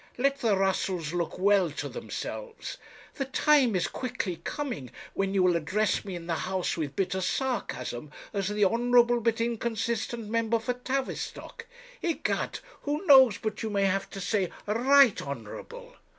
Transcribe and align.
Let 0.17 0.39
the 0.39 0.57
Russells 0.57 1.13
look 1.13 1.37
well 1.37 1.69
to 1.69 1.87
themselves. 1.87 2.77
The 3.13 3.25
time 3.25 3.75
is 3.75 3.87
quickly 3.87 4.37
coming 4.37 4.89
when 5.13 5.35
you 5.35 5.43
will 5.43 5.55
address 5.55 6.03
me 6.03 6.15
in 6.15 6.25
the 6.25 6.33
House 6.33 6.75
with 6.75 6.95
bitter 6.95 7.21
sarcasm 7.21 8.11
as 8.33 8.47
the 8.47 8.65
honourable 8.65 9.21
but 9.21 9.39
inconsistent 9.39 10.27
member 10.27 10.57
for 10.57 10.73
Tavistock; 10.73 11.67
egad, 12.01 12.61
who 12.81 13.05
knows 13.05 13.37
but 13.37 13.61
you 13.61 13.69
may 13.69 13.85
have 13.85 14.09
to 14.09 14.19
say 14.19 14.51
Right 14.65 15.21
Honourable?' 15.21 15.95